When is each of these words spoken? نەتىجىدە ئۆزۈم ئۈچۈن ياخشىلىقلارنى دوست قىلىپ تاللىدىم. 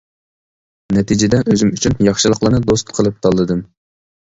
نەتىجىدە 0.97 1.41
ئۆزۈم 1.51 1.75
ئۈچۈن 1.77 1.99
ياخشىلىقلارنى 2.07 2.65
دوست 2.73 2.93
قىلىپ 2.99 3.23
تاللىدىم. 3.29 3.65